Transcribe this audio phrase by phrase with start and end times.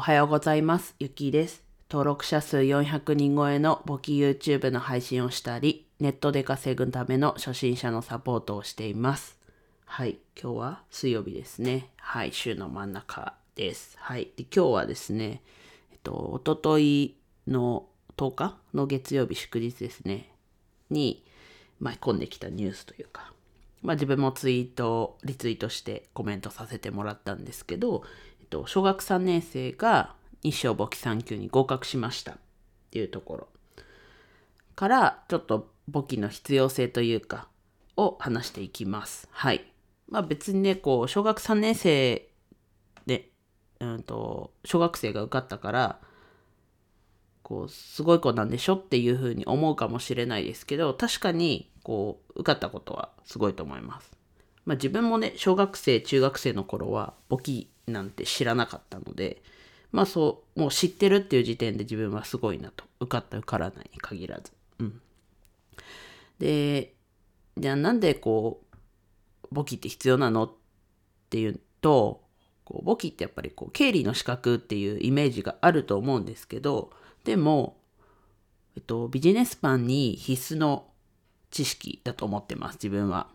[0.00, 0.94] おはようございます。
[0.98, 1.62] ゆきです。
[1.90, 9.36] 登録者数400人超えの簿記 YouTube の配信をしたり、ネットで稼ぐための初心者のサポートをしています。
[9.84, 11.90] はい、今日は水曜日ですね。
[11.98, 13.94] はい、週の真ん中です。
[14.00, 15.42] はい、で今日はですね、
[15.92, 17.14] えっと、おととい
[17.46, 17.84] の
[18.16, 20.30] 10日の月曜日祝日ですね、
[20.88, 21.26] に
[21.78, 23.34] 舞い込んできたニュースというか、
[23.82, 28.02] まあ自分もツイート、リツイートしてコメントさせてもらったんですけど、
[28.50, 32.36] と、小学3年生が日照簿記3級に合格しましたっ
[32.90, 33.48] ていうところ
[34.74, 37.48] から、ちょっと簿記の必要性というか、
[37.96, 39.28] を話していきます。
[39.30, 39.64] はい。
[40.08, 42.28] まあ別にね、こう、小学3年生
[43.06, 43.30] で、
[43.80, 46.00] うんと、小学生が受かったから、
[47.42, 54.10] こう、すごい子なんでしょっていうふうに思うかもしれないですけど、確かに、こう、受かったことはすごいと思います。
[54.64, 59.42] まあ自分もね、小学生、中学生の頃は簿記なんて知らなかったので、
[59.92, 62.84] まあそう、もう知ってるっていう時点で自分はすごいなと。
[63.00, 64.52] 受かった受からないに限らず。
[64.78, 65.00] うん。
[66.38, 66.94] で、
[67.56, 68.62] じゃあなんでこ
[69.50, 70.52] う、簿記って必要なのっ
[71.28, 72.22] ていうと、
[72.64, 76.92] こう簿記ってやっぱりこう経理の資格っていうイメージがあると思うんですけど、
[77.24, 77.76] でも、
[78.76, 80.86] えっと、ビジネスマンに必須の
[81.50, 83.28] 知識だと思ってます、自分は。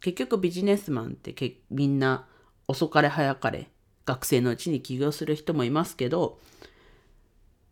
[0.00, 2.26] 結局ビジネスマンってけみんな
[2.68, 3.68] 遅かれ早かれ
[4.06, 6.38] 学生のうちに起業する人もいますけど、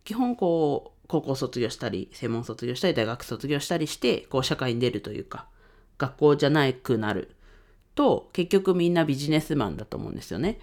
[0.03, 5.47] 基本こう、高校卒業したり、専門卒業したり、大学卒業したりして、こう社会に出るというか、
[5.97, 7.35] 学校じゃなくなる
[7.95, 10.59] と、結局みんなビジネスマンだと思うんですよね。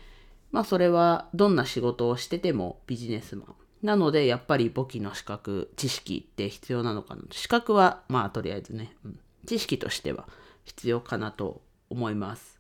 [0.51, 3.55] まあそれはどんな仕事をしててもビジネスマン。
[3.83, 7.23] なのでやっぱり簿記の資格、知識って必要なのかな。
[7.31, 10.29] 資格はまあとりあえずね、うん、知識としては
[10.65, 12.52] 必要かなと思います。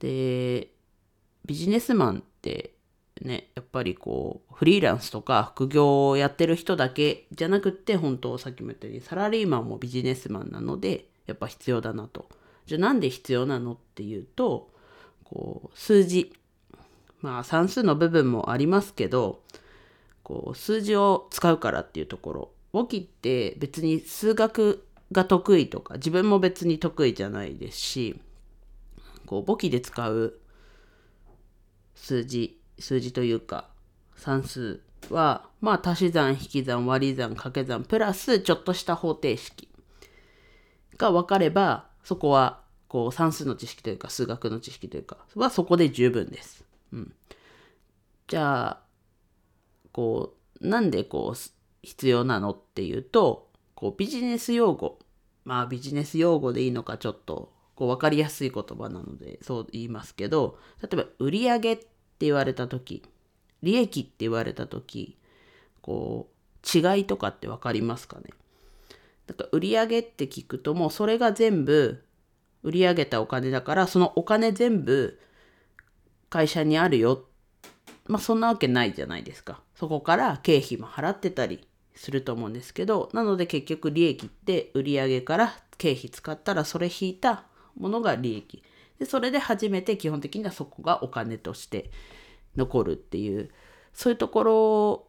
[0.00, 0.72] で、
[1.46, 2.74] ビジネスマンって
[3.22, 12.28] ね、やっぱりこう、フリーランスとか副業をやってる人だけじゃなくって、本当さっきも言ったようにサラリーマンもビジネスマンなので、やっぱ必要だなと。
[12.66, 14.70] じゃあなんで必要なのっていうと、
[15.24, 16.32] こう、数字。
[17.20, 19.42] まあ算数の部分もありますけど、
[20.22, 22.50] こう、数字を使うからっていうところ。
[22.72, 28.20] 簿記って別に数学が得意とか、自分も別に得意じゃないですし、
[29.30, 30.40] こう、簿記で使う
[31.94, 33.70] 数字、数字というか
[34.16, 39.68] 算数は、まあ足し算、引き算、割り算、掛け算、プラスちょっとした方程式
[40.96, 46.64] が分かれば、そこはこう算数の知識というか数学の知識というかはそこで十分です。
[46.92, 47.14] うん。
[48.26, 48.80] じゃあ、
[49.92, 51.38] こう、なんでこう
[51.84, 54.98] 必要なのっていうと、こうビジネス用語、
[55.44, 61.86] まあビジネス用語でいいのかちょっとこう分かりやすい言葉なのでそう言いますけど、例えば売上って
[62.18, 63.02] 言われた時、
[63.62, 65.16] 利益って言われた時、
[65.80, 68.24] こう違いとかって分かりますかね？
[69.26, 72.04] だから売上って聞くともうそれが全部
[72.62, 75.18] 売り上げたお金だからそのお金全部
[76.28, 77.24] 会社にあるよ。
[78.08, 79.62] まあそんなわけないじゃないですか。
[79.74, 87.44] そこから経費も払ってたりすると思うんですけど、なので結局利益って売上から経費使ったらそれ引いた
[87.80, 88.62] ものが利益。
[88.98, 91.90] で、それで初めて基本的にはそこがお金として
[92.54, 93.50] 残るっていう、
[93.92, 95.08] そういうところ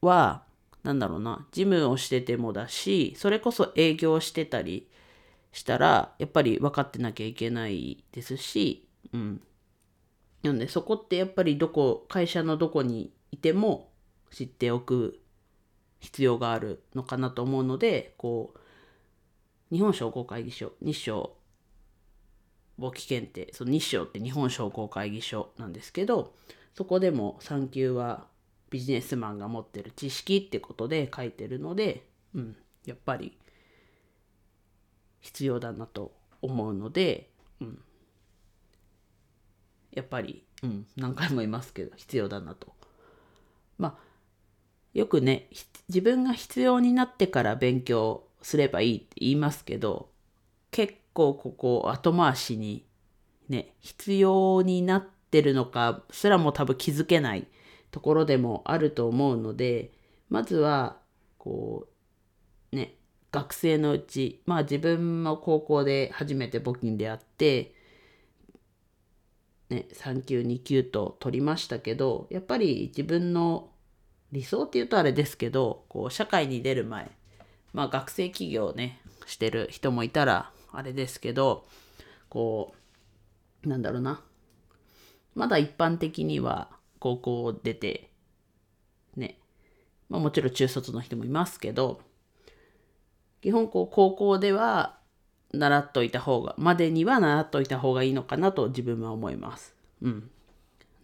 [0.00, 0.44] は、
[0.84, 4.88] なんだろうな、事務をしててもだし、それこそ営業してたり
[5.52, 9.42] したら、やっぱり分かってなきゃいけないですし、うん。
[10.42, 13.90] なんでそこってやっぱりどこ、会社のどこにいても
[14.30, 15.20] 知っておく
[16.00, 21.36] 必要があるのかなと思うので、こう、日本商工会議所、日商
[22.78, 26.34] 簿記検定、その日商って日本商工会議所なんですけど、
[26.74, 28.26] そこでも3級は
[28.70, 32.56] ビジネスマンが持ってる知識ってことで書いてるので、うん、
[32.86, 33.36] やっぱり
[35.20, 37.30] 必要だなと思うので、
[37.60, 37.78] うん、
[39.92, 42.72] やっぱり、うん、何回も言いますけど必要だなと。
[43.78, 44.12] まあ
[44.94, 45.48] よくね
[45.88, 50.10] 自分が必要になってから勉強すればいいって言いますけど
[50.70, 52.86] 結構ここ後回しに
[53.48, 57.46] ね必要になってるのかすらも多分気づけない
[57.90, 59.92] ところでもあると思うので
[60.28, 60.96] まずは
[61.38, 61.86] こ
[62.72, 62.94] うね
[63.30, 67.74] 学生のうちまあ自分も高校で初めて募金であって
[69.68, 73.70] ね3級2級と取りましたけどやっぱり自分の
[74.32, 77.10] 理想って言うとあれですけどこう社会に出る前
[77.72, 81.64] まあ学生起業ねしてる人もいたらあれですけど
[82.28, 82.74] こ
[83.64, 84.22] うなんだろうな
[85.34, 88.10] まだ一般的には高校を出て
[89.16, 89.38] ね、
[90.08, 92.00] まあ、もちろん中卒の人もいますけど
[93.40, 94.98] 基本こう高校では
[95.52, 99.74] 習っといた方がまでには習っといた方がいいのかなと自分は思います。
[100.00, 100.30] うん。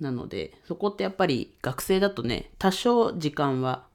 [0.00, 3.86] なのでそこってやっぱり学生だとね多少時間は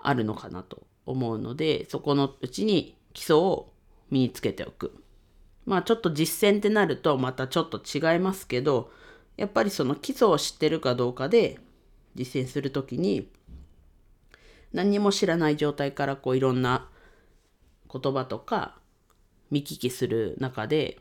[0.00, 3.68] あるのかなと思うのでそこのうちに基礎を
[4.10, 5.02] 身につけておく。
[5.64, 8.90] まあちょっと実践ってなるとまたちょっと違いますけど
[9.36, 11.58] やっぱりその基礎を知ってるかどうかで
[12.14, 13.30] 実践する時に
[14.72, 16.88] 何にも知らない状態からこういろんな
[17.92, 18.78] 言葉とか
[19.50, 20.98] 見聞きする中で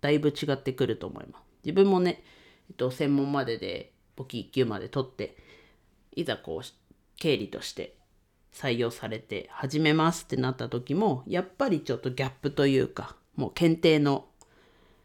[0.00, 1.42] だいぶ違ってくると思います。
[1.64, 2.22] 自分もね、
[2.70, 5.36] えっと、専門までで簿記1級まで取って
[6.14, 6.66] いざこう
[7.16, 7.96] 経理として
[8.56, 14.24] 採用されて始めますってなった時もやっぱりちょっとギャップというかもう検定の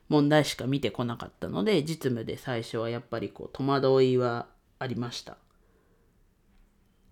[0.07, 4.47] 問題しか見てこなかったので実務で最初はやっぱりこう戸惑いは
[4.79, 5.37] ありました。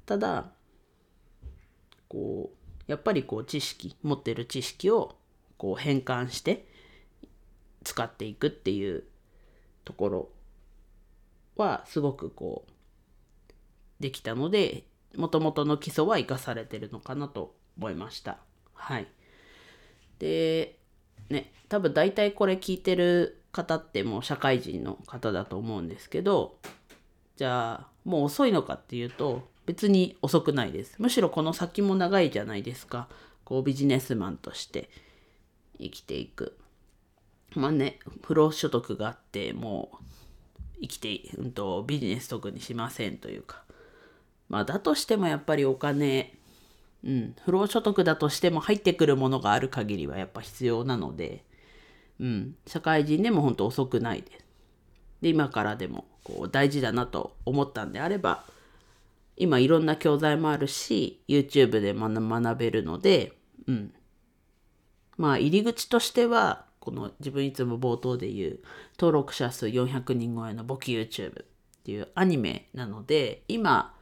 [0.06, 0.46] ただ
[2.08, 2.52] こ
[2.88, 5.18] うやっぱりこう知識持ってる知識を
[5.58, 6.66] こう変換して
[7.84, 9.04] 使っていくっていう
[9.84, 10.30] ところ
[11.58, 12.72] はすごくこう
[14.00, 18.38] できたのでもともとの基礎は生かされてるのかなと思いました。
[18.74, 19.08] はい。
[20.20, 20.78] で、
[21.30, 26.58] ね、多分大体これ聞いてる方ってもう社会人の方だと思うんですけど、
[27.38, 30.96] じゃあもう遅いのかっていうと別に遅くないです。
[31.00, 33.08] むしろこの先も長いじゃないですか。
[33.44, 34.90] こうビジネスマンとして
[35.80, 36.58] 生きていく。
[37.56, 40.10] まあね、不労所得があってもう
[40.82, 43.64] 生きて、うんと、ビジネス特にしませんというか、
[44.50, 46.34] まあ、だとしてもやっぱりお金、
[47.04, 51.46] うん、不労所得だとしても入ってくるものがある限りはやっぱ必要なので、
[52.20, 54.46] うん、社会人でも本当遅くないです。
[55.22, 58.44] で、今からでもこう大事だなと思ったんであれば、
[59.38, 63.34] 今いろんな教材もあるし、YouTube で学べるので、
[63.68, 63.94] うん。
[65.18, 68.60] まあ入り口としては、この自分いつも冒頭で言う
[68.98, 71.46] 登録者数400人超えの簿記 YouTube っ
[71.84, 73.94] ていうアニメなので、今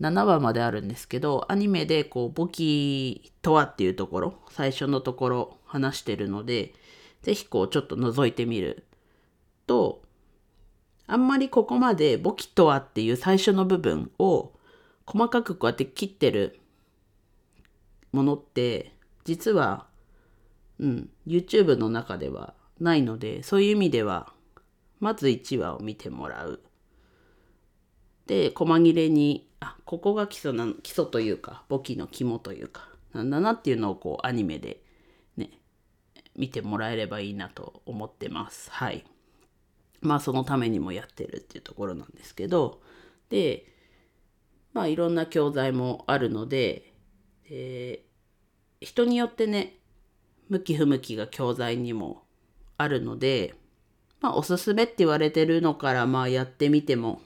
[0.00, 6.74] 7話まであるんですけど、アニメでこう簿記とはっていうところ、最初のところ話してるので、
[7.22, 8.86] ぜひこうちょっと覗いてみる
[9.66, 10.02] と、
[11.06, 14.52] あんまりここまで簿記とはっていう最初の部分を
[15.06, 16.58] 細かくこうやって切ってる
[18.12, 18.92] ものって
[19.24, 19.86] 実は、
[20.80, 24.32] うん、YouTube の中ではないのでそういう意味では
[24.98, 26.60] まず1話を見てもらう。
[28.26, 34.82] で細切れにあここが基礎な基礎というか簿記の肝というかなんだなっていうのをこうアニメで
[35.36, 35.50] ね
[36.36, 38.70] 見てもらえればいいなと思ってます。
[38.70, 39.04] はい。
[40.02, 42.80] まあそのためにもやってるっていうところなんですけど
[43.30, 43.66] で
[44.72, 46.92] まあいろんな教材もあるので、
[47.48, 49.76] えー、人によってね
[50.48, 52.22] 向き不向きが教材にも
[52.76, 53.54] あるので
[54.20, 57.20] まあおすすめって言われてるのからまあやってみても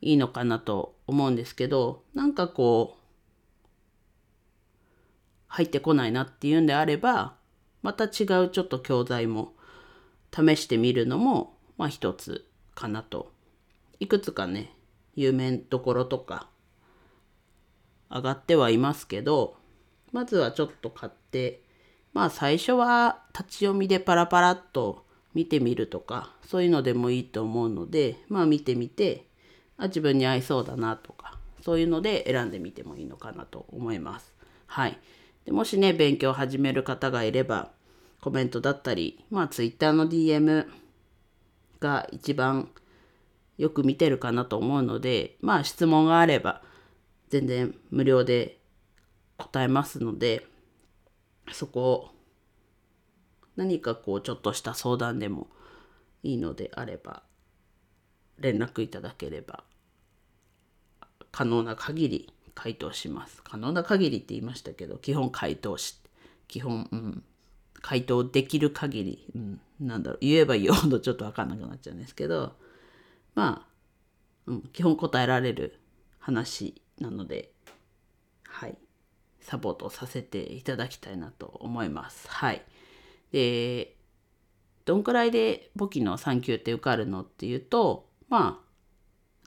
[0.00, 3.00] いいのかなと思うんですけどなんかこう
[5.48, 7.34] 入ってこないなっていうんであれば
[7.82, 9.54] また違うちょっと教材も
[10.34, 13.32] 試してみるのもまあ一つかなと。
[13.98, 14.72] いくつかね
[15.14, 16.48] 有名どころとか
[18.10, 19.56] 上がってはいますけど、
[20.12, 21.62] まずはちょっと買って、
[22.12, 29.28] まあ最初は立ち読みでパラパラっと見てみるとか、そういうのでもいいと思うので、まあ見てみて、
[29.80, 34.32] あ自分に合いそうだなとか、そういうので選んでみてもいいのかなと思います。
[34.66, 34.98] はい。
[35.44, 37.72] でもしね、勉強を始める方がいれば、
[38.20, 40.66] コメントだったり、まあ Twitter の DM
[41.80, 42.68] が一番
[43.56, 46.62] よく見てるかなと思うので、まあ質問があれば、
[47.30, 48.60] 全然無料で
[49.38, 50.46] 答えますので、
[51.52, 52.10] そこを
[53.56, 55.48] 何かこうちょっとした相談でも
[56.22, 57.22] いいのであれば
[58.38, 59.64] 連絡いただければ
[61.32, 63.42] 可能な限り回答します。
[63.42, 65.96] 可能な限りって言いましたけど基本回答し
[66.48, 67.22] 基本、うん、
[67.80, 72.56] 回答できる限り、うん、なんだろう言えば言うほどちょっと分かんなくなっちゃうんですけど
[73.34, 73.66] まあ、
[74.46, 75.80] うん、基本答えられる
[76.18, 77.52] 話なので、
[78.46, 78.76] はい、
[79.40, 82.28] サポートさせていただきたいなと思います。
[82.28, 82.62] はい。
[83.32, 83.96] で、
[84.84, 88.69] どんくらいで簿記の3級って受かるのっていうと、まあ、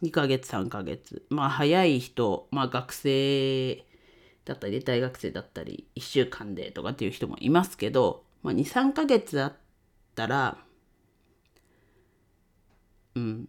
[0.03, 1.25] 2ヶ月、3ヶ月。
[1.29, 3.83] まあ、早い人、まあ、学生
[4.45, 9.53] だったり、大学生だったり、1週間でとかっていう人もいますけど、まあ、2、3ヶ月あっ
[10.15, 10.57] たら、
[13.15, 13.47] うん、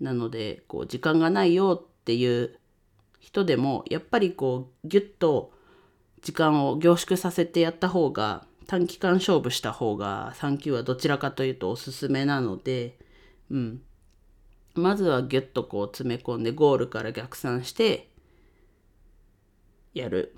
[0.00, 2.58] なのでこう時間がないよっていう
[3.20, 5.52] 人でもやっぱりこうギュッと
[6.22, 12.98] 時間を凝縮させてやった方が短期間勝負した方が3級はどちらかというとおすすめなので、
[13.50, 13.82] うん、
[14.74, 18.10] まずはギュッとこう詰め込んでゴールから逆算して
[19.94, 20.36] やる。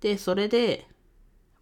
[0.00, 0.86] でそれで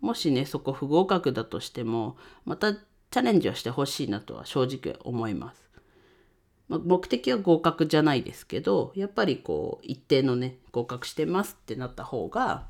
[0.01, 5.71] もしねそこ不合格だとしてもまたチャレンジをしてほしいなとは正直思います。
[6.69, 12.67] まあ、目的は合格じゃないですけどやっぱりこう一定のね合格してますってなった方が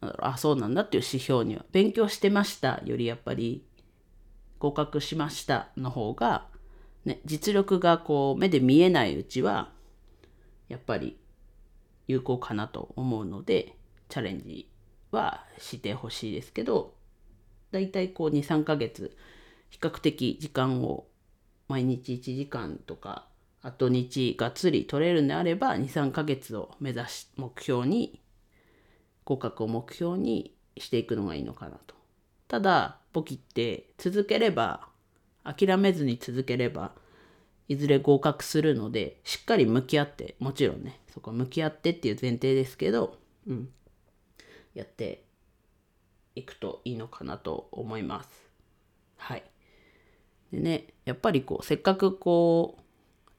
[0.00, 3.64] あそうなんだっていう指標には勉強してましたよりやっぱり
[4.58, 6.46] 合格しましたの方が、
[7.04, 9.70] ね、実力がこう目で見えないうちは
[10.68, 11.18] やっぱり
[12.06, 13.76] 有効かなと思うので
[14.08, 14.68] チャレンジ
[15.10, 16.94] はしてほしいですけど
[17.72, 19.16] だいたいこう23ヶ月
[19.70, 21.06] 比較的時間を
[21.68, 23.26] 毎日1時間とか
[23.62, 28.20] あと日がっつり取れるんであれば23ヶ月を目指し目標に
[29.24, 31.94] 合格を目標にしていくのがいいのかなと。
[32.46, 34.88] ただ簿記って続ければ
[35.44, 36.92] 諦めずに続ければ
[37.68, 43.68] いずれ合格するのでしっかり向き合ってもちろんねそこは向き合ってっていう前提ですけど、うん、
[44.74, 45.24] やって
[46.34, 48.28] いくといいのかなと思います。
[49.16, 49.44] はい。
[50.52, 52.82] でね、やっぱりこう、せっかくこう、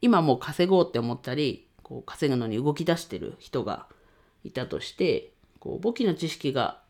[0.01, 3.87] 今もう稼ごうって思ったり、こう稼ぐのに動き出してる人が
[4.43, 6.81] いたとして、こう簿記の知識が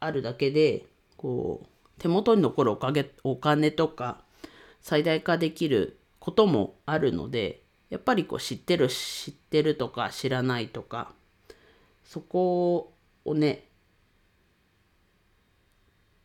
[0.00, 4.22] あるだけで、こう、手元に残るおかげお金とか
[4.80, 11.12] 最大化できることもあるので、やっぱりこう知ってる知ってるとか知らないとか
[12.04, 12.92] そこ
[13.24, 13.68] をね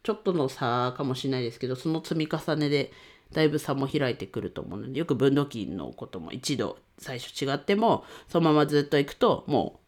[0.03, 2.91] ちょっとの差かもしれないですけどその積み重ねで
[3.31, 9.79] だいぶ差も開いてくると思うのでよく分度器のことも一度最初違ってもそのままずっといくとも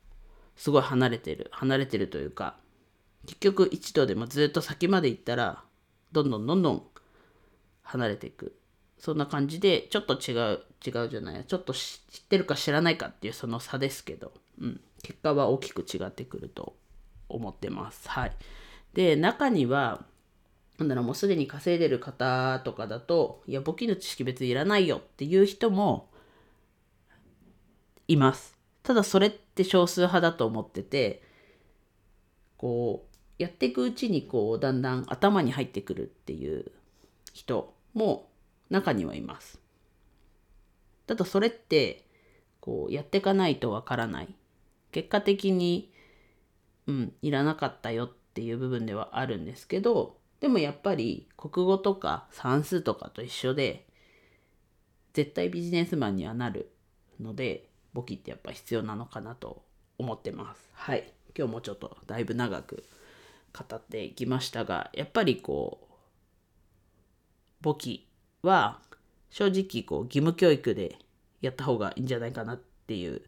[0.55, 2.55] うすごい離れてる離れてるというか
[3.25, 5.63] 結局一度でもずっと先まで行ったら
[6.13, 6.83] どんどんどんどん
[7.81, 8.55] 離れていく
[8.97, 16.75] そんな感じでちょっと違う違うじゃないちょっと知ってるか知らないかっていうその差ですけど、うん、結果は大きく違ってくると
[17.29, 18.09] 思ってます。
[18.09, 18.31] はい。
[18.93, 20.05] で、中には、
[20.77, 26.09] なんだろう、もうすでに稼いでる方とかだと、いや、簿記の知識別にいらないよっていう人も
[28.07, 28.57] います。
[28.83, 31.23] ただそれって少数派だと思ってて、
[32.57, 33.12] こう、
[33.43, 36.71] やっていくうちにこう、だんだん頭に入ってくるっていう
[37.33, 38.29] 人も
[38.69, 39.59] 中にはいます。
[41.07, 42.05] ただそれって、
[42.61, 44.33] こう、やっていかないとわからない。
[44.93, 45.91] 結果的に、
[46.87, 53.85] うん、いらなかったよっていう部分ではあるんですけど、でもやっぱり国語とか算数とかと一緒で、
[55.11, 56.71] 絶対ビジネスマンにはなる
[57.19, 59.63] ので、簿記ってやっぱ必要なのかなと
[59.97, 60.69] 思ってます。
[60.71, 61.11] はい。
[61.37, 62.85] 今日もちょっとだいぶ長く
[63.57, 65.93] 語っていきましたが、やっぱりこう、
[67.61, 68.07] 簿記
[68.41, 68.81] は
[69.29, 70.97] 正直こう義務教育で
[71.41, 73.21] やった方がいいんじゃないかなっていう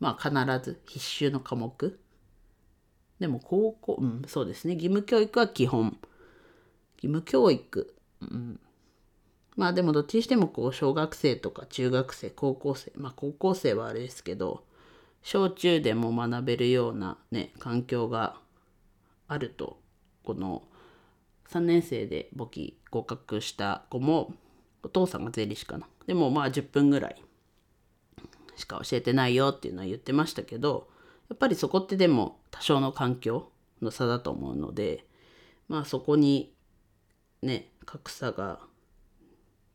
[0.00, 1.98] まあ必ず必修の科目。
[3.20, 4.74] でも高校うんそうですね。
[4.74, 5.98] 義務教育は基本。
[6.96, 8.60] 義務教育うん。
[9.56, 12.92] まあでもどっちにしてもこう小学生とか中学生高校生。
[12.96, 14.64] まあ高校生はあれですけど
[15.22, 18.36] 小中でも学べるようなね環境が
[19.30, 19.78] あると。
[20.24, 20.62] この
[21.48, 24.34] 3年生で簿記合格した子も
[24.82, 25.86] お父さんが税理士かな。
[26.06, 27.24] でもまあ10分ぐらい
[28.56, 30.88] しか教えてないよっていうのは言ってましたけど
[31.28, 35.06] やっぱりそこってでも多少の環境の差だと思うので
[35.68, 36.52] まあそこに
[37.42, 38.60] ね格差が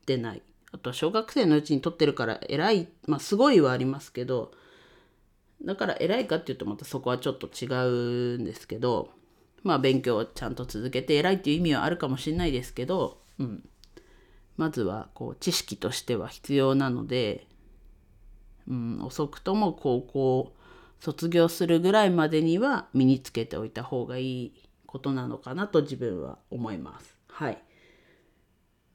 [0.05, 0.41] 出ない。
[0.71, 4.51] あとは小学生のうちに取ってるから偉いまあすごいはありますけど
[5.63, 7.67] だから偉いかっていうとまたそこはちょっと違
[8.35, 9.09] うんですけど
[9.65, 13.67] まあ勉強をちゃんと続けて偉いっていう意味はあるかもしれないですけど、うん、
[14.55, 17.47] まずはこう知識としては必要なので
[18.67, 20.53] うん、遅くとも高校
[20.99, 24.53] 卒業するぐらいまでには身につけておいた方がいい
[24.85, 27.15] ことなのかなと自分は思います。
[27.27, 27.61] はい。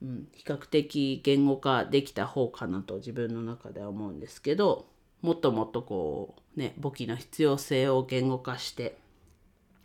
[0.03, 4.87] うん、比較的言語化できた方かなと自分の中では思うんですけど
[5.21, 8.97] もっともっとこうね簿記の必要性を言語化して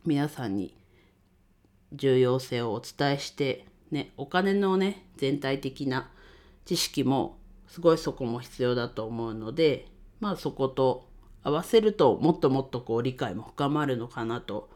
[0.06, 0.76] 皆さんに
[1.94, 6.10] 重要性をお伝えしてねお金のね全体的な
[6.66, 9.88] 知識もすごいそこも必要だと思うので
[10.20, 11.08] まあそこと
[11.44, 14.70] 合わせるともっともっとこう理解も深まるのかなと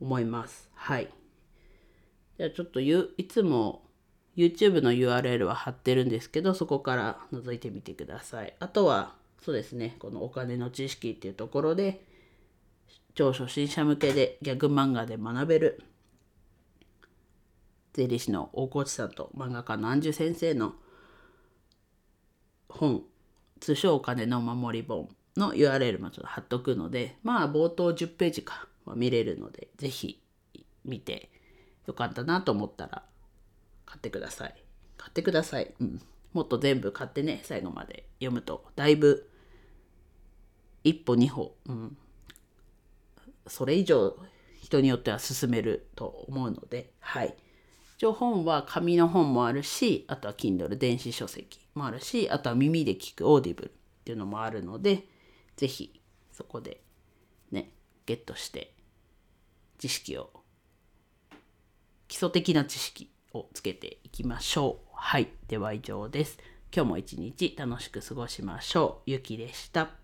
[0.00, 0.70] 思います。
[0.74, 1.08] はい。
[2.38, 3.82] じゃあちょっとゆいつも
[4.36, 8.54] YouTube の URL は貼ってるんですけど、そこから覗いてみてください。
[8.58, 12.04] あとは、そうですね、このお金の知識っていうところで、
[13.14, 15.82] 超初心者向けでギャグ漫画で学べる。
[17.92, 20.74] 税理士の大河内さんと漫画家のアンジュ先生の
[22.68, 23.02] 本
[23.58, 30.22] 通称お金の守り本の URL もちょっと貼っとくのでまあ冒頭10ページかは見れるのでぜひ
[30.84, 31.30] 見て
[31.86, 33.02] よかったなと思ったら
[33.84, 34.54] 買ってください。
[34.96, 35.74] 買ってください。
[35.80, 36.00] うん。
[36.32, 39.28] もっと全部買ってね最後まで読むとだいぶ
[40.84, 41.96] 一歩二歩、うん、
[43.46, 44.16] それ以上
[44.62, 47.34] 人によっては進めると思うのではい。
[47.96, 53.72] 一応本は紙の本もあるしあとは Kindle 電子書籍もあるしあとは耳で聞く Audible っ
[54.04, 55.04] ていうのもあるので
[55.56, 56.00] 是非
[56.32, 56.80] そこで
[57.50, 57.72] ね
[58.06, 58.72] ゲットして
[59.78, 60.30] 知識を
[62.08, 64.88] 基礎的な知識をつけていきましょう。
[64.92, 65.28] はい。
[65.46, 66.38] では以上です。
[66.74, 69.10] 今日も一日楽しく過ごしましょう。
[69.10, 69.99] ゆきでした。